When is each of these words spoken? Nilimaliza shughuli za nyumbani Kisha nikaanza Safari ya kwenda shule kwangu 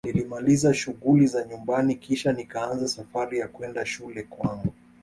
Nilimaliza 0.05 0.73
shughuli 0.73 1.27
za 1.27 1.43
nyumbani 1.45 1.95
Kisha 1.95 2.33
nikaanza 2.33 2.87
Safari 2.87 3.39
ya 3.39 3.47
kwenda 3.47 3.85
shule 3.85 4.23
kwangu 4.23 4.73